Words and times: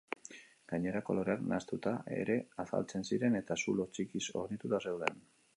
Gainera, 0.71 1.01
koloreak 1.09 1.43
nahastuta 1.51 1.93
ere 2.17 2.39
azaltzen 2.65 3.07
ziren 3.13 3.41
eta 3.43 3.61
zulo 3.67 3.89
txikiz 3.95 4.27
hornituta 4.41 4.85
zeuden. 4.87 5.25